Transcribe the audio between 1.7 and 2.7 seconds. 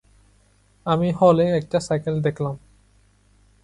Cycle দেখলাম।